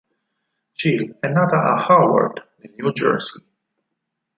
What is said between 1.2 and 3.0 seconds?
nata a Haworth, nel New